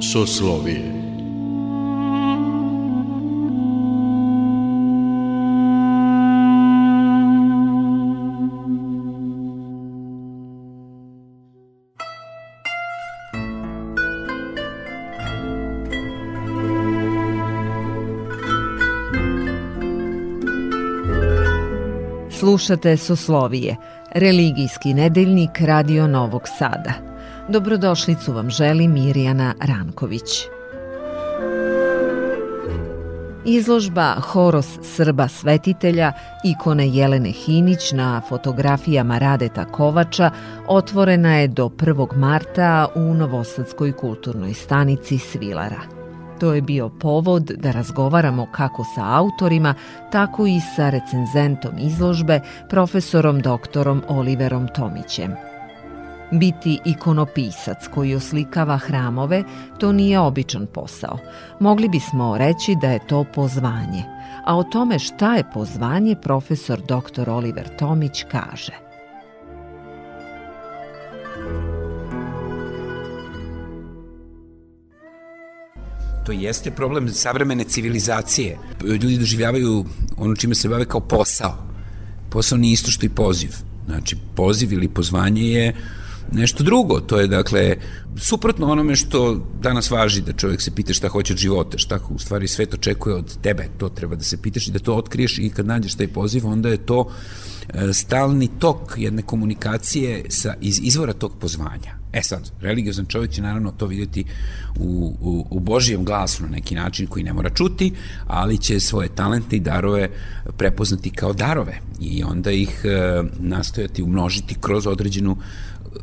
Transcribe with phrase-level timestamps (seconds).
[0.00, 1.03] 说实话，我也。
[22.54, 23.76] Slušate Soslovije,
[24.10, 26.92] religijski nedeljnik Radio Novog Sada.
[27.48, 30.22] Dobrodošlicu vam želi Mirjana Ranković.
[33.44, 36.12] Izložba Horos Srba svetitelja,
[36.44, 40.30] ikone Jelene Hinić na fotografijama Radeta Kovača
[40.68, 42.16] otvorena je do 1.
[42.16, 45.93] marta u Novosadskoj kulturnoj stanici Svilara.
[46.40, 49.74] To je bio povod da razgovaramo kako sa autorima,
[50.12, 55.34] tako i sa recenzentom izložbe, profesorom doktorom Oliverom Tomićem.
[56.30, 59.44] Biti ikonopisac koji oslikava hramove,
[59.78, 61.18] to nije običan posao.
[61.60, 64.04] Mogli bismo reći da je to pozvanje.
[64.44, 67.30] A o tome šta je pozvanje profesor dr.
[67.30, 68.93] Oliver Tomić kaže.
[76.26, 78.58] To jeste problem savremene civilizacije.
[78.84, 79.84] Ljudi doživljavaju
[80.16, 81.66] ono čime se bave kao posao.
[82.30, 83.50] Posao nije isto što i poziv.
[83.86, 85.74] Znači, poziv ili pozvanje je
[86.32, 87.00] nešto drugo.
[87.00, 87.76] To je, dakle,
[88.16, 92.18] suprotno onome što danas važi, da čovjek se pita šta hoće od života, šta u
[92.18, 95.50] stvari svet očekuje od tebe, to treba da se pitaš i da to otkriješ i
[95.50, 97.10] kad nađeš taj poziv, onda je to
[97.68, 102.03] e, stalni tok jedne komunikacije sa, iz izvora tog pozvanja.
[102.14, 104.24] E sad, religiozan čovjek će naravno to vidjeti
[104.78, 107.92] u, u, u Božijem glasu na neki način koji ne mora čuti,
[108.26, 110.08] ali će svoje talente i darove
[110.56, 115.36] prepoznati kao darove i onda ih e, nastojati umnožiti kroz određenu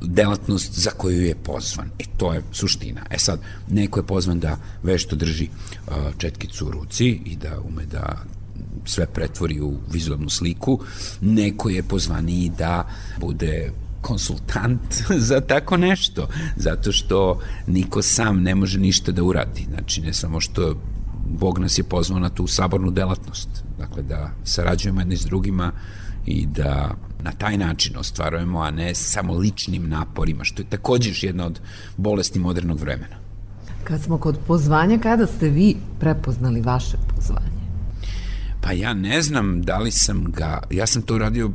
[0.02, 1.90] delatnost za koju je pozvan.
[2.00, 3.02] E, to je suština.
[3.10, 7.86] E sad, neko je pozvan da vešto drži uh, četkicu u ruci i da ume
[7.86, 8.18] da
[8.86, 10.80] sve pretvori u vizualnu sliku,
[11.22, 18.80] neko je pozvaniji da bude konsultant za tako nešto, zato što niko sam ne može
[18.80, 19.68] ništa da uradi.
[19.70, 20.76] Znači, ne samo što
[21.40, 25.72] Bog nas je pozvao na tu sabornu delatnost, dakle da sarađujemo jedni s drugima
[26.26, 31.24] i da na taj način ostvarujemo, a ne samo ličnim naporima, što je takođe još
[31.24, 31.60] jedna od
[31.98, 33.16] bolesti modernog vremena.
[33.84, 37.62] Kad smo kod pozvanja, kada ste vi prepoznali vaše pozvanje?
[38.62, 41.52] Pa ja ne znam da li sam ga, ja sam to uradio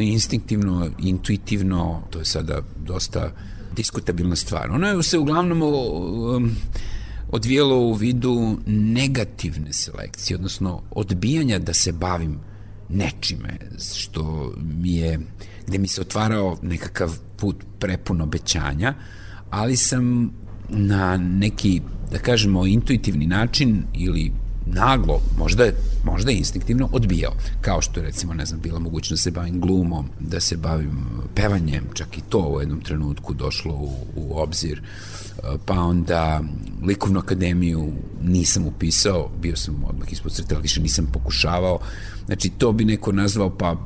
[0.00, 3.32] instinktivno, intuitivno, to je sada dosta
[3.76, 4.70] diskutabilna stvar.
[4.70, 6.56] Ono je se uglavnom um,
[7.30, 12.38] odvijelo u vidu negativne selekcije, odnosno odbijanja da se bavim
[12.88, 13.58] nečime
[13.94, 15.20] što mi je,
[15.66, 18.94] gde mi se otvarao nekakav put prepun obećanja,
[19.50, 20.32] ali sam
[20.68, 21.80] na neki,
[22.10, 24.32] da kažemo, intuitivni način ili
[24.66, 25.74] naglo, možda je,
[26.04, 27.32] možda instinktivno odbijao.
[27.60, 31.06] Kao što je recimo, ne znam, bila mogućnost da se bavim glumom, da se bavim
[31.34, 34.82] pevanjem, čak i to u jednom trenutku došlo u, u obzir.
[35.66, 36.40] Pa onda
[36.82, 37.92] likovnu akademiju
[38.22, 41.78] nisam upisao, bio sam odmah ispod crte, ali više nisam pokušavao.
[42.26, 43.76] Znači, to bi neko nazvao pa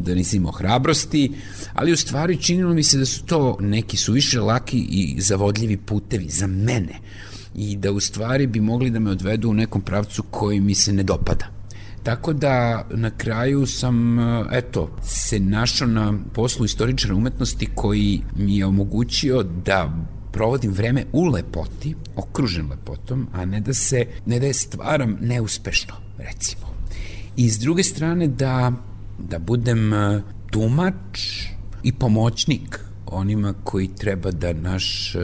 [0.00, 1.32] da nisam imao hrabrosti,
[1.74, 6.28] ali u stvari činilo mi se da su to neki suviše laki i zavodljivi putevi
[6.28, 6.98] za mene
[7.54, 10.92] i da u stvari bi mogli da me odvedu u nekom pravcu koji mi se
[10.92, 11.46] ne dopada.
[12.02, 14.18] Tako da na kraju sam,
[14.52, 21.24] eto, se našao na poslu istoričara umetnosti koji mi je omogućio da provodim vreme u
[21.24, 26.66] lepoti, okružen lepotom, a ne da se, ne da je stvaram neuspešno, recimo.
[27.36, 28.72] I s druge strane da,
[29.18, 29.92] da budem
[30.50, 31.20] tumač
[31.82, 32.80] i pomoćnik
[33.12, 35.14] onima koji treba da naš,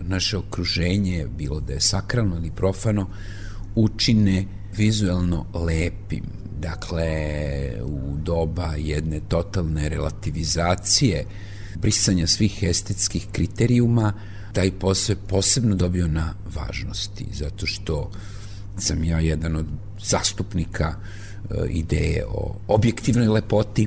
[0.00, 3.06] naše okruženje, bilo da je sakralno ili profano,
[3.74, 6.24] učine vizuelno lepim.
[6.60, 7.08] Dakle,
[7.82, 11.24] u doba jedne totalne relativizacije,
[11.76, 14.12] brisanja svih estetskih kriterijuma,
[14.52, 18.10] taj posao je posebno dobio na važnosti, zato što
[18.78, 19.66] sam ja jedan od
[20.04, 23.86] zastupnika e, ideje o objektivnoj lepoti,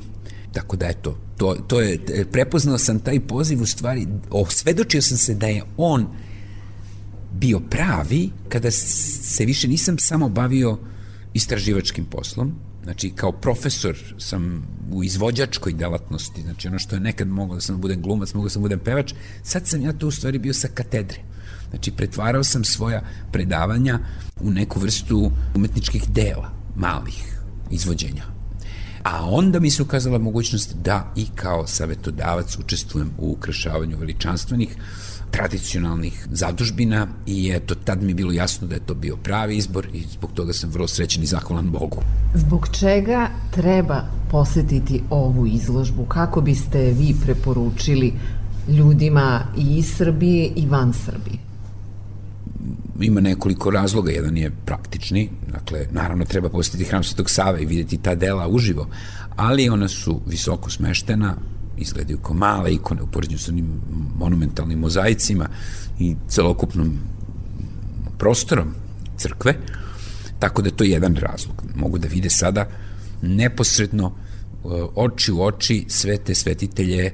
[0.52, 1.98] tako da eto, to, to je,
[2.32, 6.06] prepoznao sam taj poziv u stvari, osvedočio sam se da je on
[7.32, 10.78] bio pravi kada se više nisam samo bavio
[11.34, 12.54] istraživačkim poslom,
[12.84, 17.80] znači kao profesor sam u izvođačkoj delatnosti, znači ono što je nekad moglo da sam
[17.80, 20.68] budem glumac, mogao da sam budem pevač, sad sam ja to u stvari bio sa
[20.68, 21.18] katedre.
[21.70, 23.02] Znači, pretvarao sam svoja
[23.32, 23.98] predavanja
[24.40, 26.50] u neku vrstu umetničkih dela.
[26.76, 27.38] malih
[27.70, 28.31] izvođenja.
[29.02, 34.76] A onda mi se ukazala mogućnost da i kao savetodavac učestvujem u ukrašavanju veličanstvenih
[35.30, 39.86] tradicionalnih zadužbina i eto, tad mi je bilo jasno da je to bio pravi izbor
[39.92, 42.02] i zbog toga sam vrlo srećen i zahvalan Bogu.
[42.34, 46.04] Zbog čega treba posetiti ovu izložbu?
[46.04, 48.12] Kako biste vi preporučili
[48.68, 51.51] ljudima i iz Srbije i van Srbije?
[53.02, 57.98] Ima nekoliko razloga, jedan je praktični, dakle, naravno treba posetiti hram Svetog Save i videti
[57.98, 58.88] ta dela uživo,
[59.36, 61.36] ali ona su visoko smeštena,
[61.78, 63.80] izgledaju kao male ikone u poređenju sa onim
[64.18, 65.48] monumentalnim mozaicima
[65.98, 66.98] i celokupnom
[68.18, 68.74] prostorom
[69.16, 69.54] crkve,
[70.38, 71.62] tako da to je jedan razlog.
[71.74, 72.68] Mogu da vide sada
[73.22, 77.12] neposredno e, oči u oči sve te svetitelje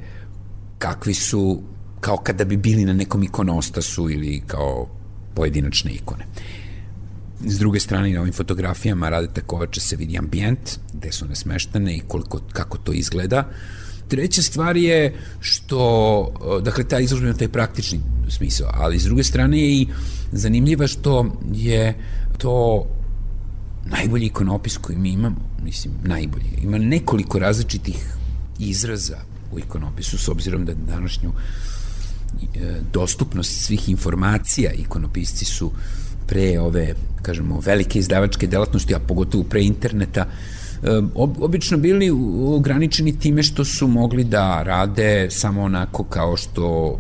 [0.79, 1.63] kakvi su
[2.01, 4.98] kao kada bi bili na nekom ikonostasu ili kao
[5.39, 6.27] pojedinačne ikone.
[7.47, 12.01] S druge strane, na ovim fotografijama Radeta Kovača se vidi ambijent, gde su nesmeštene i
[12.09, 13.45] koliko, kako to izgleda.
[14.09, 19.61] Treća stvar je što, dakle, ta izložba ima taj praktični smisao, ali s druge strane
[19.61, 19.87] je i
[20.33, 21.95] zanimljiva što je
[22.39, 22.87] to
[23.87, 26.59] najbolji ikonopis koji mi imamo, mislim, najbolji.
[26.63, 28.17] Ima nekoliko različitih
[28.59, 29.19] izraza
[29.53, 31.33] u ikonopisu, s obzirom da današnju
[32.93, 34.73] dostupnost svih informacija.
[34.73, 35.71] Ikonopisci su
[36.27, 40.27] pre ove, kažemo, velike izdavačke delatnosti, a pogotovo pre interneta,
[40.83, 42.11] e, obično bili
[42.47, 46.99] ograničeni time što su mogli da rade samo onako kao što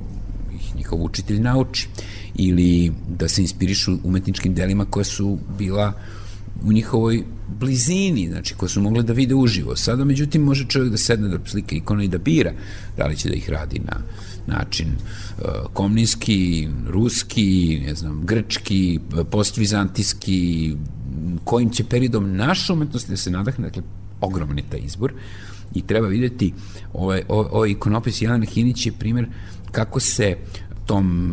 [0.54, 1.88] ih njihov učitelj nauči
[2.34, 5.92] ili da se inspirišu umetničkim delima koja su bila
[6.62, 9.76] u njihovoj blizini, znači koje su mogle da vide uživo.
[9.76, 12.52] Sada, međutim, može čovjek da sedne da slika ikona i da bira
[12.96, 14.00] da li će da ih radi na
[14.46, 19.00] način uh, komninski, ruski, ne znam, grčki,
[19.30, 20.74] postvizantijski,
[21.44, 23.82] kojim će periodom naša umetnost da se nadahne, dakle,
[24.20, 25.12] ogroman je taj izbor
[25.74, 26.54] i treba videti
[26.92, 29.26] ovaj, ovaj, ikonopis Jelena Hinić je primjer
[29.72, 30.36] kako se
[30.86, 31.32] tom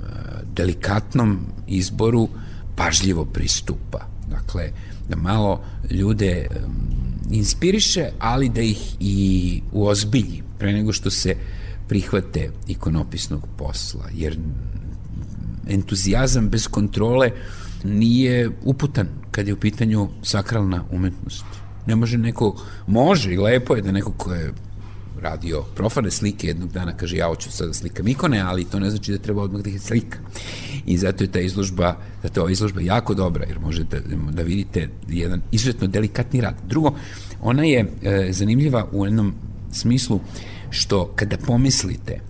[0.00, 0.06] uh,
[0.54, 2.28] delikatnom izboru
[2.76, 4.09] pažljivo pristupa.
[4.30, 4.70] Dakle,
[5.08, 5.60] da malo
[5.90, 6.48] ljude
[7.30, 11.36] inspiriše, ali da ih i uozbilji pre nego što se
[11.88, 14.38] prihvate ikonopisnog posla, jer
[15.68, 17.30] entuzijazam bez kontrole
[17.84, 21.44] nije uputan kad je u pitanju sakralna umetnost.
[21.86, 24.52] Ne može neko, može i lepo je da neko ko je
[25.20, 28.90] radio profane slike jednog dana kaže ja hoću sada da slikam ikone, ali to ne
[28.90, 30.18] znači da treba odmah da ih slika.
[30.86, 34.88] I zato je ta izložba, zato je ova izložba jako dobra, jer možete da vidite
[35.08, 36.54] jedan izuzetno delikatni rad.
[36.66, 36.94] Drugo,
[37.40, 39.34] ona je e, zanimljiva u jednom
[39.72, 40.20] smislu
[40.70, 42.20] što kada pomislite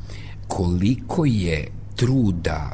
[0.48, 2.70] koliko je truda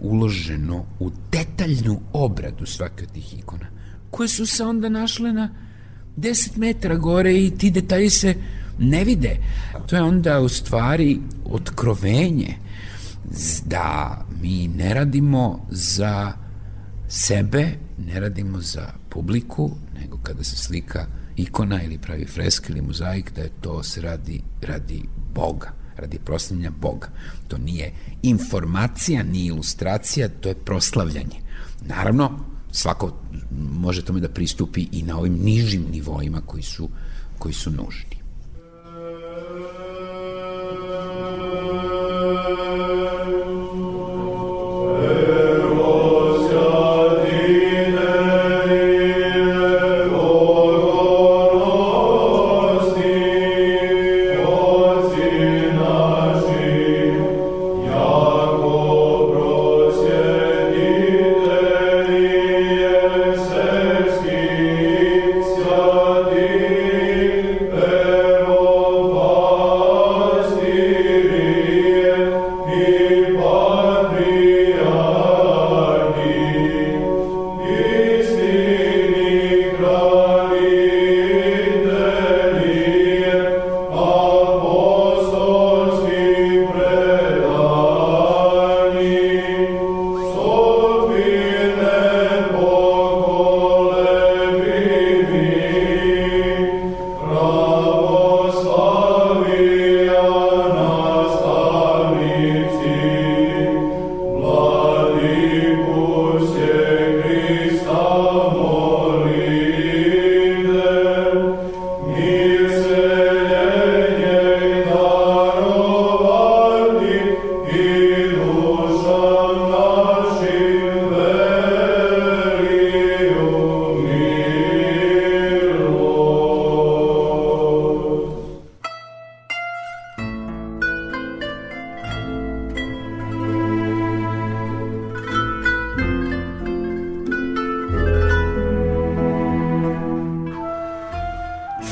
[0.00, 3.66] uloženo u detaljnu obradu svake od tih ikona,
[4.10, 5.50] koje su se onda našle na
[6.16, 8.34] 10 metara gore i ti detalji se
[8.82, 9.36] ne vide.
[9.86, 12.54] To je onda u stvari otkrovenje
[13.64, 16.32] da mi ne radimo za
[17.08, 17.68] sebe,
[17.98, 19.70] ne radimo za publiku,
[20.00, 21.06] nego kada se slika
[21.36, 25.02] ikona ili pravi fresk ili mozaik, da je to se radi, radi
[25.34, 27.08] Boga, radi proslavljanja Boga.
[27.48, 27.92] To nije
[28.22, 31.40] informacija, ni ilustracija, to je proslavljanje.
[31.80, 32.38] Naravno,
[32.70, 33.12] svako
[33.72, 36.88] može tome da pristupi i na ovim nižim nivoima koji su,
[37.38, 38.11] koji su nužni.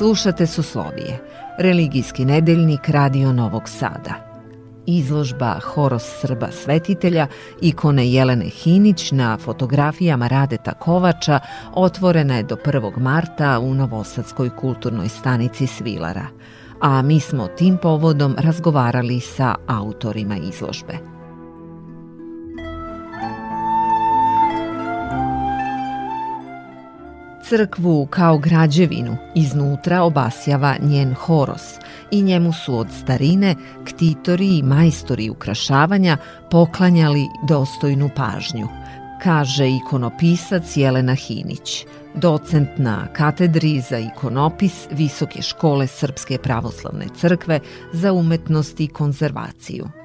[0.01, 1.19] Slušate Suslovije,
[1.59, 4.15] religijski nedeljnik Radio Novog Sada.
[4.87, 7.27] Izložba Horos Srba Svetitelja
[7.61, 11.41] ikone Jelene Hinić na fotografijama Radeta Kovača
[11.75, 12.99] otvorena je do 1.
[12.99, 16.27] marta u Novosadskoj kulturnoj stanici Svilara,
[16.81, 21.20] a mi smo tim povodom razgovarali sa autorima izložbe.
[27.51, 29.17] Crkvu kao građevinu.
[29.35, 31.63] Iznutra obasjava njen horos.
[32.11, 33.55] I njemu su od starine
[33.85, 36.17] ktitori i majstori ukrašavanja
[36.51, 38.69] poklanjali dostojnu pažnju,
[39.23, 47.61] kaže ikonopisac Jelena Hinić, docent na katedri za ikonopis Visoke škole Srpske pravoslavne crkve
[47.93, 50.00] za umetnost i konzervaciju.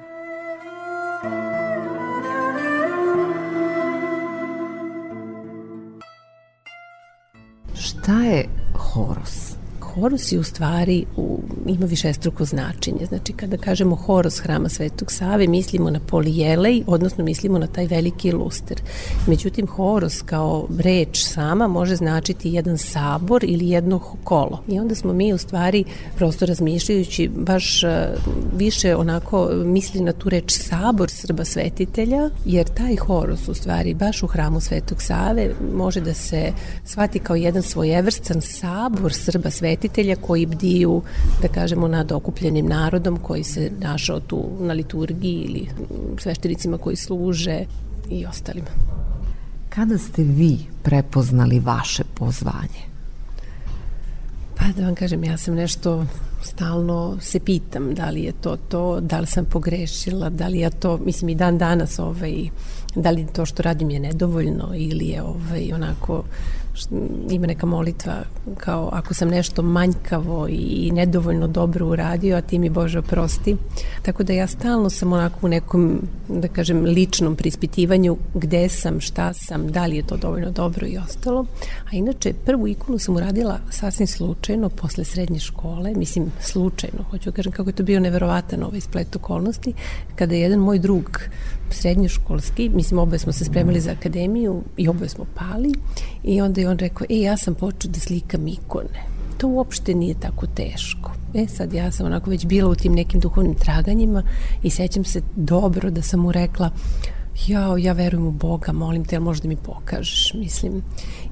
[8.06, 8.44] Šta je
[8.78, 9.56] Horos?
[10.00, 13.06] Horus je u stvari u, ima višestruko značenje.
[13.08, 18.32] Znači, kada kažemo Horos hrama Svetog Save, mislimo na polijelej, odnosno mislimo na taj veliki
[18.32, 18.80] luster.
[19.26, 24.62] Međutim, Horos kao reč sama može značiti jedan sabor ili jedno kolo.
[24.68, 25.84] I onda smo mi u stvari
[26.16, 28.08] prosto razmišljajući baš e,
[28.56, 34.22] više onako misli na tu reč sabor Srba svetitelja, jer taj Horos u stvari baš
[34.22, 36.52] u hramu Svetog Save može da se
[36.84, 41.02] shvati kao jedan svojevrstan sabor Srba svetitelja svetitelja koji bdiju,
[41.42, 45.68] da kažemo, nad okupljenim narodom koji se našao tu na liturgiji ili
[46.18, 47.64] sveštenicima koji služe
[48.10, 48.68] i ostalima.
[49.68, 52.96] Kada ste vi prepoznali vaše pozvanje?
[54.56, 56.06] Pa da vam kažem, ja sam nešto
[56.42, 60.70] stalno se pitam da li je to to, da li sam pogrešila, da li ja
[60.70, 62.48] to, mislim i dan danas ovaj,
[62.94, 66.24] da li to što radim je nedovoljno ili je ovaj, onako
[67.30, 68.14] ima neka molitva
[68.56, 73.56] kao ako sam nešto manjkavo i nedovoljno dobro uradio, a ti mi Bože oprosti.
[74.02, 79.32] Tako da ja stalno sam onako u nekom, da kažem, ličnom prispitivanju gde sam, šta
[79.32, 81.46] sam, da li je to dovoljno dobro i ostalo.
[81.92, 87.36] A inače, prvu ikonu sam uradila sasvim slučajno posle srednje škole, mislim slučajno, hoću da
[87.36, 89.72] kažem kako je to bio neverovatan ovaj splet okolnosti,
[90.14, 91.20] kada je jedan moj drug
[91.70, 95.74] srednjoškolski, mislim oboje smo se spremali za akademiju i oboje smo pali
[96.24, 99.16] i onda je on rekao, e ja sam počeo da slikam ikone.
[99.38, 101.12] To uopšte nije tako teško.
[101.34, 104.22] E sad ja sam onako već bila u tim nekim duhovnim traganjima
[104.62, 106.70] i sećam se dobro da sam mu rekla
[107.46, 110.82] ja, ja verujem u Boga, molim te, možda mi pokažeš, mislim.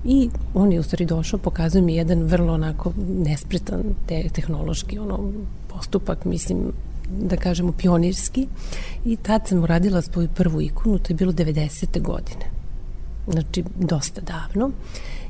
[0.04, 2.92] I on je u stvari došao, pokazuje mi jedan vrlo onako
[3.24, 5.32] nespretan te, tehnološki ono,
[5.68, 6.72] postupak, mislim,
[7.20, 8.46] da kažemo, pionirski
[9.04, 12.02] i tad sam uradila svoju prvu ikonu, to je bilo 90.
[12.02, 12.44] godine.
[13.28, 14.70] Znači, dosta davno.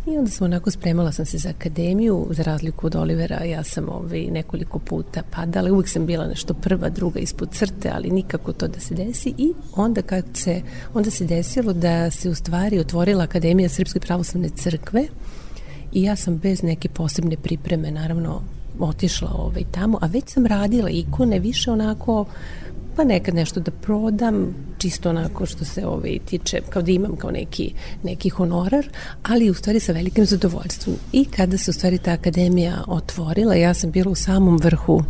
[0.06, 3.88] I onda sam onako spremala sam se za akademiju, za razliku od Olivera, ja sam
[3.88, 8.68] ovaj, nekoliko puta padala, uvijek sam bila nešto prva, druga ispod crte, ali nikako to
[8.68, 9.34] da se desi.
[9.38, 10.62] I onda kad se,
[10.94, 15.06] onda se desilo da se u stvari otvorila Akademija Srpske pravoslavne crkve
[15.92, 18.42] i ja sam bez neke posebne pripreme, naravno,
[18.78, 22.24] otišla ovaj, tamo, a već sam radila ikone više onako
[22.96, 27.30] pa nekad nešto da prodam, čisto onako što se ovaj, tiče, kao da imam kao
[27.30, 27.72] neki,
[28.02, 28.88] neki honorar,
[29.22, 30.96] ali u stvari sa velikim zadovoljstvom.
[31.12, 35.04] I kada se u stvari ta akademija otvorila, ja sam bila u samom vrhu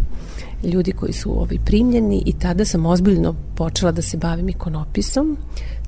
[0.64, 5.36] ljudi koji su ovaj, primljeni i tada sam ozbiljno počela da se bavim ikonopisom.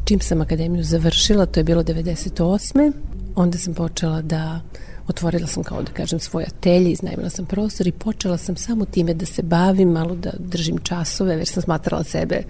[0.04, 2.92] Čim sam akademiju završila, to je bilo 98.
[3.36, 4.60] Onda sam počela da
[5.08, 9.14] otvorila sam kao da kažem svoj atelje, iznajmila sam prostor i počela sam samo time
[9.14, 12.42] da se bavim, malo da držim časove, već sam smatrala sebe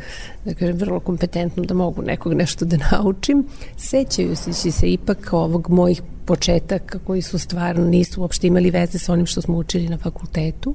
[0.45, 3.47] da kažem vrlo kompetentno da mogu nekog nešto da naučim.
[3.77, 9.13] Sećaju se, se ipak ovog mojih početaka koji su stvarno nisu uopšte imali veze sa
[9.13, 10.75] onim što smo učili na fakultetu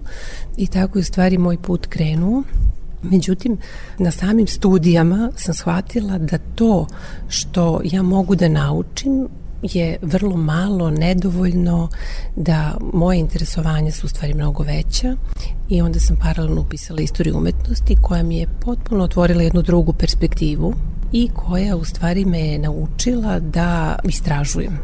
[0.58, 2.44] i tako je u stvari moj put krenuo.
[3.04, 3.58] Međutim,
[3.98, 6.88] na samim studijama sam shvatila da to
[7.28, 9.28] što ja mogu da naučim
[9.64, 11.90] je vrlo malo, nedovoljno,
[12.36, 15.16] da moje interesovanja su u stvari mnogo veća
[15.70, 20.74] i onda sam paralelno upisala istoriju umetnosti koja mi je potpuno otvorila jednu drugu perspektivu
[21.12, 24.80] i koja u stvari me je naučila da istražujem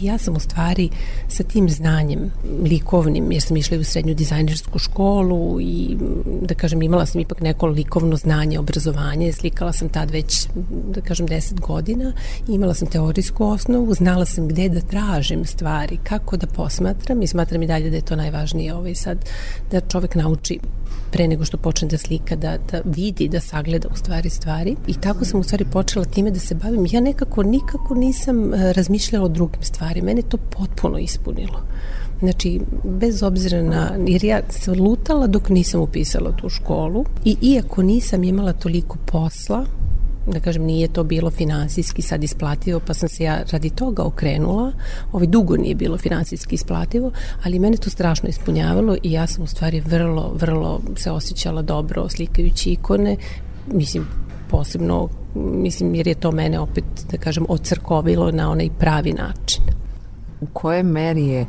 [0.00, 0.90] ja sam u stvari
[1.28, 2.30] sa tim znanjem
[2.64, 5.96] likovnim, jer sam išla u srednju dizajnersku školu i
[6.42, 10.48] da kažem imala sam ipak neko likovno znanje, obrazovanje, slikala sam tad već
[10.94, 12.12] da kažem 10 godina,
[12.48, 17.62] imala sam teorijsku osnovu, znala sam gde da tražim stvari, kako da posmatram i smatram
[17.62, 19.18] i dalje da je to najvažnije ovaj sad
[19.70, 20.58] da čovek nauči
[21.14, 24.76] pre nego što počne da slika, da, da vidi, da sagleda u stvari stvari.
[24.86, 26.86] I tako sam u stvari počela time da se bavim.
[26.90, 30.06] Ja nekako nikako nisam e, razmišljala o drugim stvarima.
[30.06, 31.62] Mene to potpuno ispunilo.
[32.20, 37.82] Znači, bez obzira na, jer ja sam lutala dok nisam upisala tu školu i iako
[37.82, 39.64] nisam imala toliko posla,
[40.26, 44.72] da kažem, nije to bilo finansijski sad isplativo, pa sam se ja radi toga okrenula.
[45.12, 47.10] Ovaj dugo nije bilo finansijski isplativo,
[47.44, 52.08] ali mene to strašno ispunjavalo i ja sam u stvari vrlo, vrlo se osjećala dobro
[52.08, 53.16] slikajući ikone.
[53.72, 54.06] Mislim,
[54.50, 59.62] posebno, mislim, jer je to mene opet, da kažem, ocrkovilo na onaj pravi način.
[60.40, 61.46] U koje meri je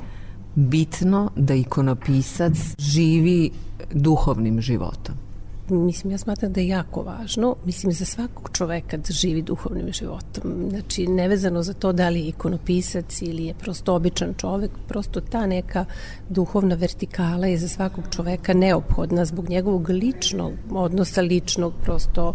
[0.55, 3.51] bitno da ikonopisac živi
[3.93, 5.24] duhovnim životom?
[5.69, 10.69] Mislim, ja smatram da je jako važno, mislim, za svakog čoveka da živi duhovnim životom.
[10.69, 15.45] Znači, nevezano za to da li je ikonopisac ili je prosto običan čovek, prosto ta
[15.45, 15.85] neka
[16.29, 22.33] duhovna vertikala je za svakog čoveka neophodna zbog njegovog ličnog odnosa, ličnog prosto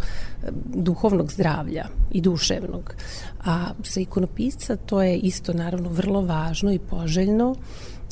[0.74, 2.94] duhovnog zdravlja i duševnog.
[3.44, 7.54] A sa ikonopisca to je isto naravno vrlo važno i poželjno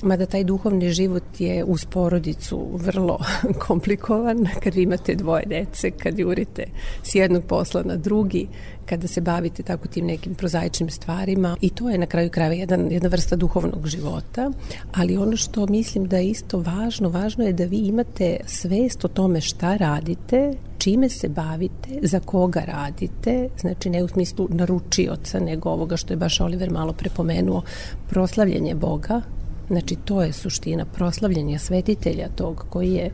[0.03, 3.19] Mada taj duhovni život je uz porodicu vrlo
[3.67, 6.65] komplikovan, kad vi imate dvoje dece, kad jurite
[7.03, 8.49] s jednog posla na drugi,
[8.87, 11.57] kada se bavite tako tim nekim prozaičnim stvarima.
[11.61, 14.51] I to je na kraju krajeva jedan, jedna vrsta duhovnog života,
[14.93, 19.09] ali ono što mislim da je isto važno, važno je da vi imate svest o
[19.09, 25.71] tome šta radite, čime se bavite, za koga radite, znači ne u smislu naručioca, nego
[25.71, 27.63] ovoga što je baš Oliver malo prepomenuo,
[28.09, 29.23] proslavljanje Boga,
[29.69, 33.11] Znači, to je suština proslavljanja svetitelja tog koji je,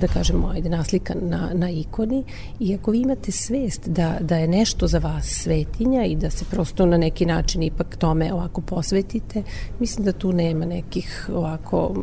[0.00, 2.24] da kažemo, ajde, naslikan na, na ikoni
[2.60, 6.44] i ako vi imate svest da, da je nešto za vas svetinja i da se
[6.50, 9.42] prosto na neki način ipak tome ovako posvetite,
[9.80, 11.94] mislim da tu nema nekih ovako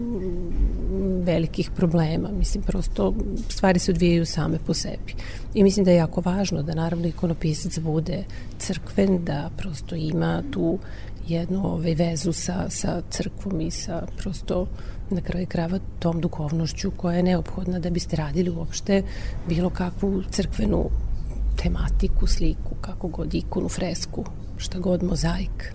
[1.24, 2.30] velikih problema.
[2.32, 3.14] Mislim, prosto
[3.50, 5.16] stvari se odvijaju same po sebi.
[5.54, 8.24] I mislim da je jako važno da naravno ikonopisac bude
[8.58, 10.80] crkven, da prosto ima tu
[11.28, 14.68] jednu ovaj, vezu sa, sa crkvom i sa prosto
[15.10, 19.04] na kraju krava tom duhovnošću koja je neophodna da biste radili uopšte
[19.48, 20.90] bilo kakvu crkvenu
[21.64, 24.26] tematiku, sliku, kako god ikonu, fresku,
[24.58, 25.74] šta god mozaik.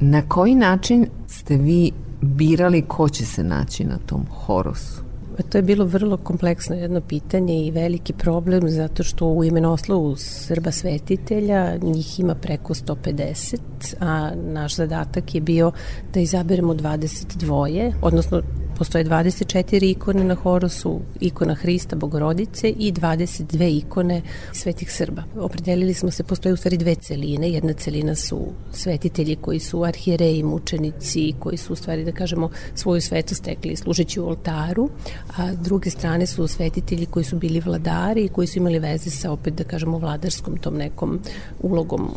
[0.00, 5.07] Na koji način ste vi birali ko će se naći na tom horosu?
[5.38, 10.16] Pa to je bilo vrlo kompleksno jedno pitanje i veliki problem zato što u imenoslovu
[10.16, 13.58] Srba svetitelja njih ima preko 150,
[14.00, 15.72] a naš zadatak je bio
[16.14, 18.42] da izaberemo 22, odnosno
[18.78, 25.22] Postoje 24 ikone na Horosu, ikona Hrista, Bogorodice i 22 ikone svetih Srba.
[25.36, 27.50] Opredelili smo se, postoje u stvari dve celine.
[27.50, 28.38] Jedna celina su
[28.72, 34.20] svetitelji koji su arhijereji, mučenici, koji su u stvari, da kažemo, svoju svetu stekli služeći
[34.20, 34.90] u oltaru,
[35.36, 39.10] a s druge strane su svetitelji koji su bili vladari i koji su imali veze
[39.10, 41.20] sa, opet, da kažemo, vladarskom tom nekom
[41.62, 42.10] ulogom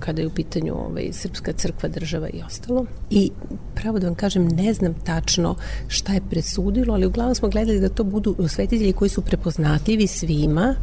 [0.00, 2.86] kada je u pitanju ovaj, srpska crkva, država i ostalo.
[3.10, 3.30] I
[3.74, 5.54] pravo da vam kažem, ne znam tačno
[5.88, 10.74] šta je presudilo, ali uglavnom smo gledali da to budu svetitelji koji su prepoznatljivi svima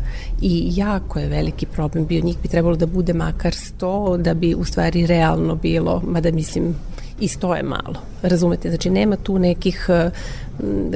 [0.41, 2.21] i jako je veliki problem bio.
[2.21, 6.75] Njih bi trebalo da bude makar 100 da bi u stvari realno bilo, mada mislim
[7.19, 7.95] i sto je malo.
[8.21, 8.69] Razumete?
[8.69, 9.89] Znači nema tu nekih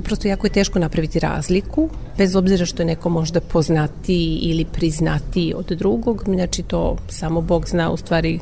[0.03, 5.53] prosto jako je teško napraviti razliku, bez obzira što je neko možda poznati ili priznati
[5.57, 8.39] od drugog, znači to samo Bog zna u stvari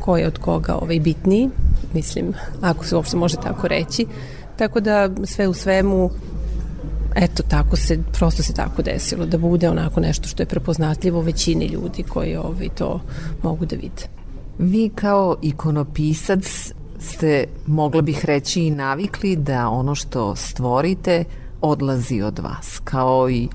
[0.00, 1.50] ko je od koga ovaj bitniji,
[1.94, 4.06] mislim, ako se uopšte može tako reći.
[4.56, 6.10] Tako da sve u svemu
[7.14, 11.66] eto tako se, prosto se tako desilo da bude onako nešto što je prepoznatljivo većini
[11.66, 13.00] ljudi koji ovaj, to
[13.42, 14.02] mogu da vide.
[14.58, 21.24] Vi kao ikonopisac ste, mogla bih reći, i navikli da ono što stvorite
[21.60, 23.48] odlazi od vas, kao i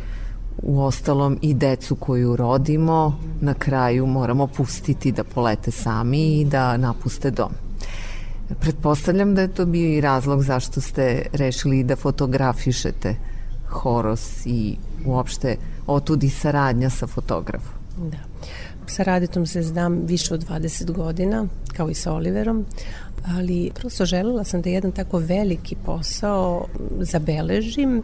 [0.62, 6.78] u ostalom i decu koju rodimo na kraju moramo pustiti da polete sami i da
[6.78, 7.52] napuste dom.
[8.60, 13.16] Pretpostavljam da je to bio i razlog zašto ste rešili da fotografišete
[13.70, 14.76] Horos i
[15.06, 15.56] uopšte
[15.88, 17.74] otudi saradnja sa fotografom.
[17.98, 18.18] Da.
[18.88, 21.46] Sa Raditom se znam više od 20 godina,
[21.78, 22.66] kao i sa Oliverom,
[23.28, 26.66] ali prosto želela sam da jedan tako veliki posao
[27.00, 28.02] zabeležim,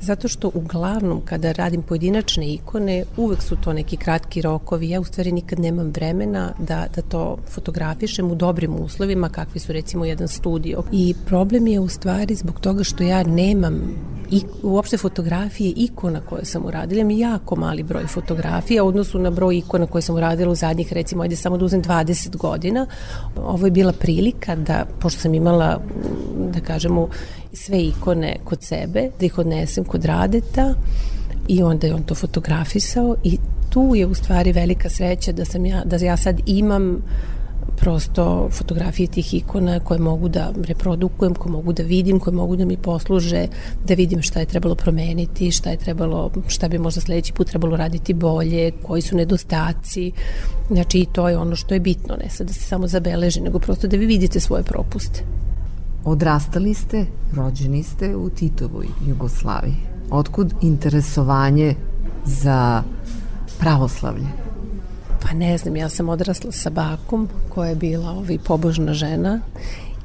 [0.00, 5.04] zato što uglavnom kada radim pojedinačne ikone, uvek su to neki kratki rokovi, ja u
[5.04, 10.28] stvari nikad nemam vremena da, da to fotografišem u dobrim uslovima, kakvi su recimo jedan
[10.28, 10.82] studio.
[10.92, 13.74] I problem je u stvari zbog toga što ja nemam
[14.30, 19.30] i uopšte fotografije ikona koje sam uradila, imam jako mali broj fotografija u odnosu na
[19.30, 22.86] broj ikona koje sam uradila u zadnjih recimo, ajde samo da uzem 20 godina.
[23.36, 25.80] Ovo je bila prilika da, pošto sam imala,
[26.52, 27.08] da kažemo,
[27.52, 30.74] sve ikone kod sebe, da ih odnesem kod Radeta
[31.48, 33.38] i onda je on to fotografisao i
[33.70, 37.02] tu je u stvari velika sreća da sam ja, da ja sad imam
[37.80, 42.64] prosto fotografije tih ikona koje mogu da reprodukujem, koje mogu da vidim, koje mogu da
[42.64, 43.46] mi posluže,
[43.86, 47.76] da vidim šta je trebalo promeniti, šta je trebalo, šta bi možda sledeći put trebalo
[47.76, 50.12] raditi bolje, koji su nedostaci.
[50.70, 53.58] Znači i to je ono što je bitno, ne sad da se samo zabeleži, nego
[53.58, 55.24] prosto da vi vidite svoje propuste.
[56.04, 59.76] Odrastali ste, rođeni ste u Titovoj Jugoslaviji.
[60.10, 61.74] Otkud interesovanje
[62.24, 62.82] za
[63.58, 64.47] pravoslavlje?
[65.22, 69.40] Pa ne znam, ja sam odrasla sa bakom koja je bila ovi pobožna žena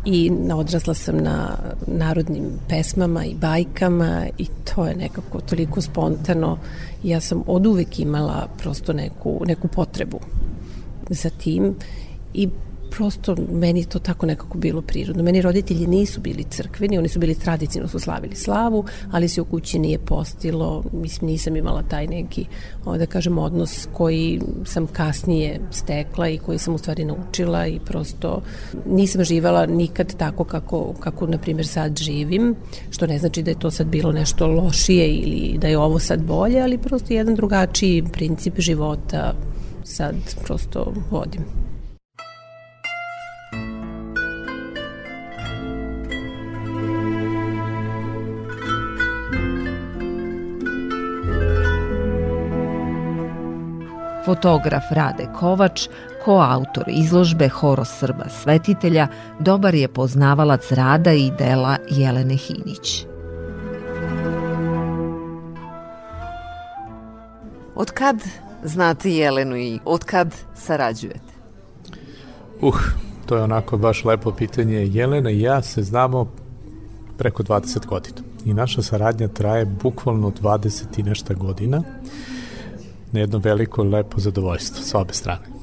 [0.06, 6.58] i odrasla sam na narodnim pesmama i bajkama i to je nekako toliko spontano.
[7.04, 10.20] Ja sam od uvek imala prosto neku, neku potrebu
[11.10, 11.76] za tim
[12.34, 12.50] i
[12.96, 15.24] prosto meni to tako nekako bilo prirodno.
[15.24, 19.46] Meni roditelji nisu bili crkveni, oni su bili tradicijno su slavili slavu, ali se u
[19.46, 22.46] kući nije postilo, mislim nisam imala taj neki,
[22.98, 28.42] da kažem, odnos koji sam kasnije stekla i koji sam u stvari naučila i prosto
[28.90, 32.56] nisam živala nikad tako kako, kako na primjer sad živim,
[32.90, 36.24] što ne znači da je to sad bilo nešto lošije ili da je ovo sad
[36.24, 39.34] bolje, ali prosto jedan drugačiji princip života
[39.84, 41.73] sad prosto vodim.
[54.26, 55.88] Fotograf Rade Kovač,
[56.26, 59.08] koautor izložbe Horo Srba Svetitelja,
[59.40, 63.06] dobar je poznavalac rada i dela Jelene Hinić.
[67.76, 68.24] Od kad
[68.64, 71.34] znate Jelenu i od kad sarađujete?
[72.62, 72.80] Uh,
[73.26, 74.86] to je onako baš lepo pitanje.
[74.86, 76.32] Jelena i ja se znamo
[77.18, 81.84] preko 20 godina i naša saradnja traje bukvalno 20 i nešto godina na
[83.20, 85.54] jedno veliko lepo zadovoljstvo sa obe strane.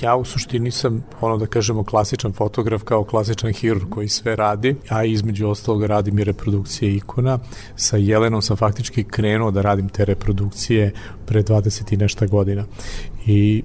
[0.00, 4.76] Ja u suštini sam, ono da kažemo, klasičan fotograf kao klasičan hirurg koji sve radi,
[4.88, 7.38] a između ostalog radim i reprodukcije ikona.
[7.76, 10.92] Sa Jelenom sam faktički krenuo da radim te reprodukcije
[11.26, 12.64] pre 20 i nešta godina.
[13.26, 13.62] I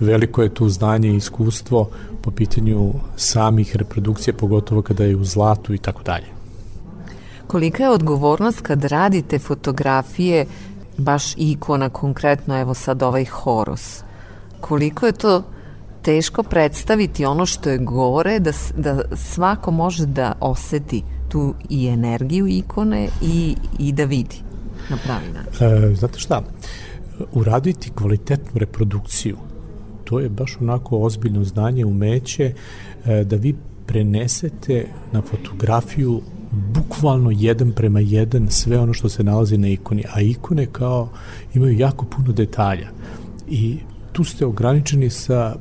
[0.00, 1.90] veliko je tu znanje i iskustvo
[2.22, 6.26] po pitanju samih reprodukcija, pogotovo kada je u zlatu i tako dalje.
[7.46, 10.46] Kolika je odgovornost kad radite fotografije
[10.96, 14.02] baš ikona, konkretno evo sad ovaj Horos.
[14.60, 15.42] Koliko je to
[16.02, 22.46] teško predstaviti ono što je gore, da, da svako može da oseti tu i energiju
[22.46, 24.36] ikone i, i da vidi
[24.90, 25.66] na pravi način.
[25.66, 26.42] E, znate šta,
[27.32, 29.36] uraditi kvalitetnu reprodukciju,
[30.04, 32.54] to je baš onako ozbiljno znanje, umeće,
[33.04, 33.54] e, da vi
[33.86, 36.20] prenesete na fotografiju
[36.52, 41.08] bukvalno jedan prema jedan sve ono što se nalazi na ikoni, a ikone kao
[41.54, 42.88] imaju jako puno detalja
[43.48, 43.76] i
[44.12, 45.56] tu ste ograničeni sa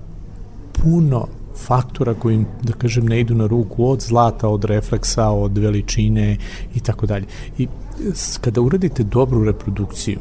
[0.74, 1.28] puno
[1.58, 6.38] faktora koji da kažem, ne idu na ruku od zlata, od refleksa, od veličine
[6.76, 7.26] i tako dalje.
[7.58, 7.68] I
[8.42, 10.20] kada uradite dobru reprodukciju,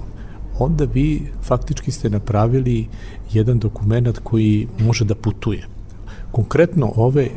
[0.59, 2.88] onda vi faktički ste napravili
[3.33, 5.66] jedan dokument koji može da putuje.
[6.30, 7.30] Konkretno ove e,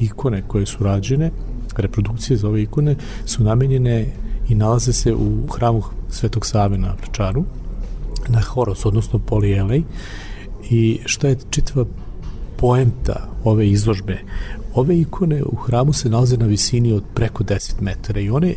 [0.00, 1.30] ikone koje su rađene,
[1.78, 4.06] reprodukcije za ove ikone su namenjene
[4.48, 7.44] i nalaze se u hramu Svetog Save na Vračaru,
[8.28, 9.82] na Horos, odnosno Polijelej.
[10.70, 11.84] I šta je čitava
[12.56, 14.18] poenta ove izložbe?
[14.74, 18.54] Ove ikone u hramu se nalaze na visini od preko 10 metara i one,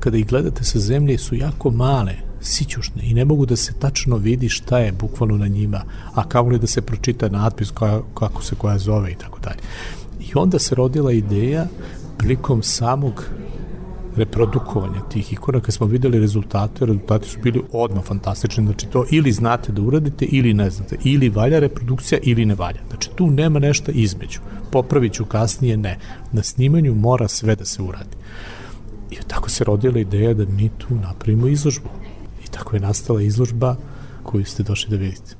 [0.00, 4.16] kada ih gledate sa zemlje, su jako male, sićušne i ne mogu da se tačno
[4.16, 5.82] vidi šta je bukvalno na njima,
[6.14, 9.60] a li da se pročita natpis koja, kako se koja zove i tako dalje.
[10.20, 11.66] I onda se rodila ideja
[12.20, 13.24] prilikom samog
[14.16, 19.32] reprodukovanja tih ikona, kad smo videli rezultate, rezultati su bili odmah fantastični, znači to ili
[19.32, 22.80] znate da uradite ili ne znate, ili valja reprodukcija ili ne valja.
[22.88, 24.40] Znači tu nema nešto između.
[24.72, 25.98] Popravit ću kasnije, ne.
[26.32, 28.16] Na snimanju mora sve da se uradi.
[29.10, 31.88] I tako se rodila ideja da mi tu napravimo izložbu.
[32.44, 33.76] I tako je nastala izložba
[34.22, 35.39] koju ste došli da vidite.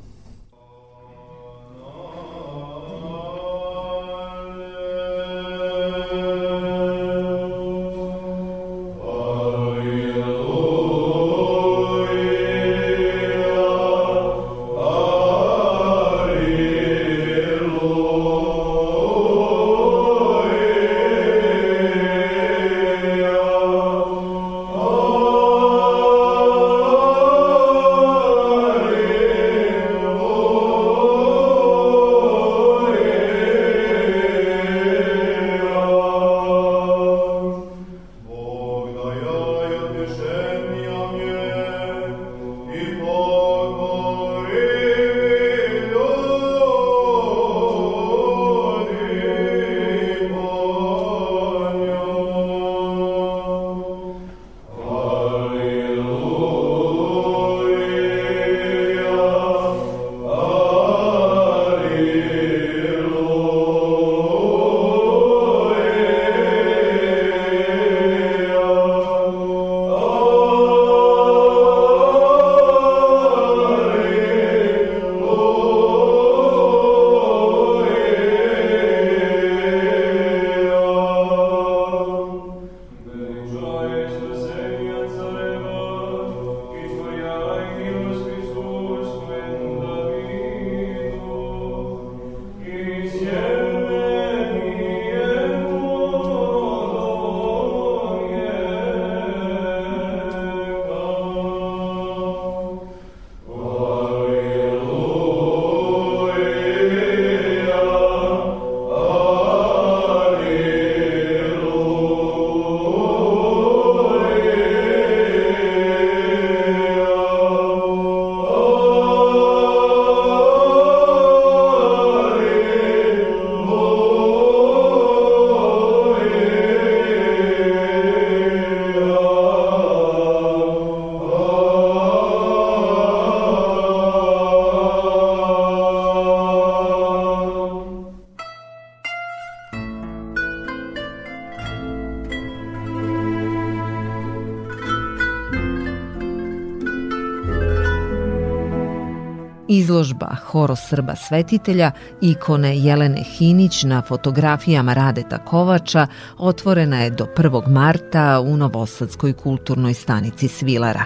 [150.52, 156.06] Horo Srba svetitelja ikone Jelene Hinić na fotografijama Radeta Kovača
[156.38, 157.68] otvorena je do 1.
[157.68, 161.04] marta u Novosadskoj kulturnoj stanici Svilara.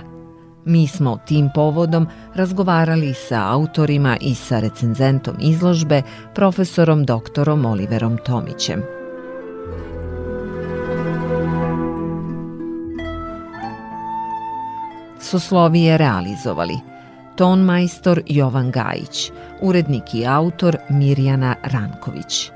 [0.65, 6.03] Mi smo tim povodom razgovarali sa autorima i sa recenzentom izložbe,
[6.35, 8.83] profesorom doktorom Oliverom Tomićem.
[15.21, 16.75] Soslovije realizovali–
[17.37, 22.51] ton majstor Jovan Gajić, urednik i autor Mirjana Ranković.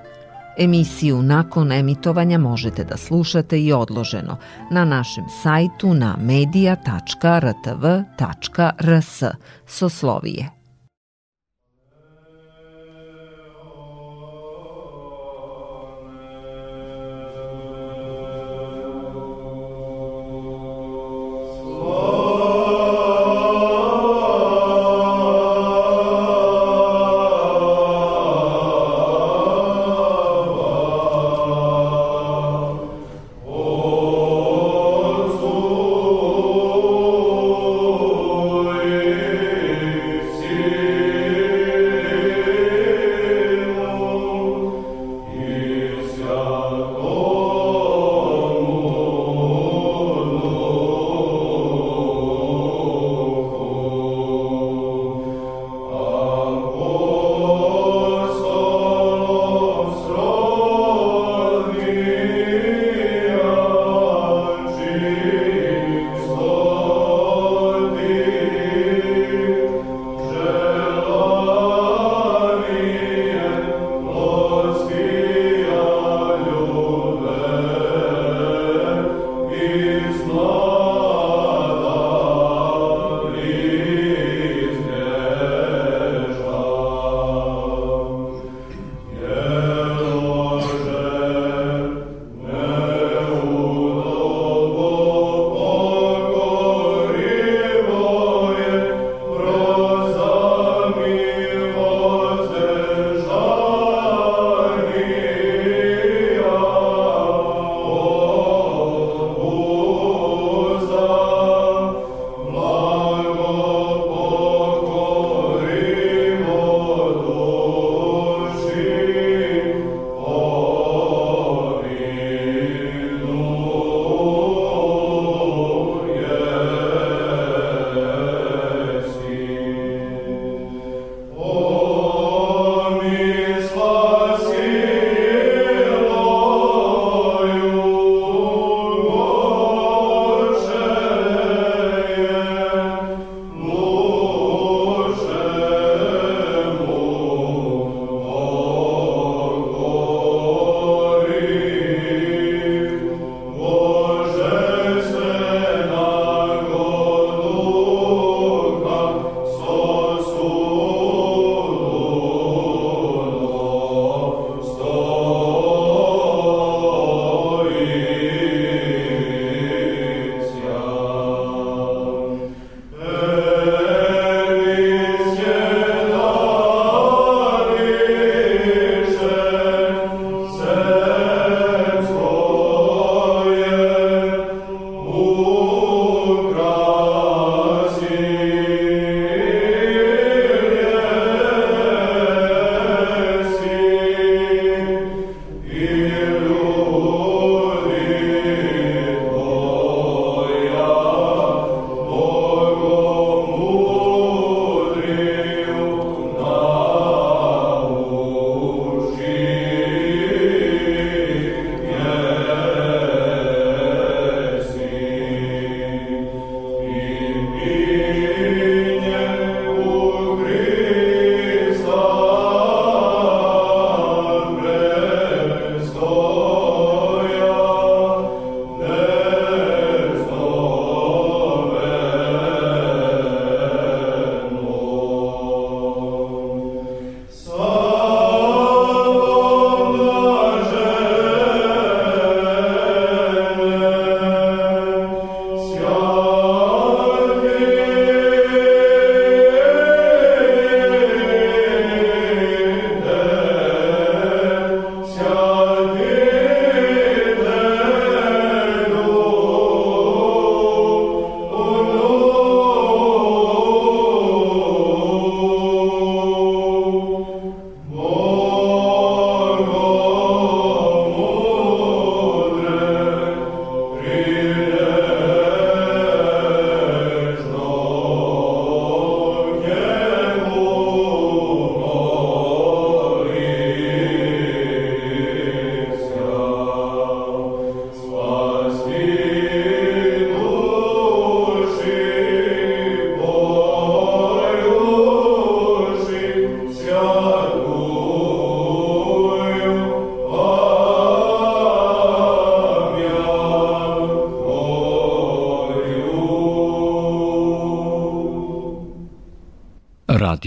[0.58, 4.36] Emisiju nakon emitovanja možete da slušate i odloženo
[4.70, 6.82] na našem sajtu na media.rtv.rs
[9.66, 10.57] Soslovije.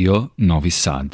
[0.01, 1.09] Radio Novi Sad.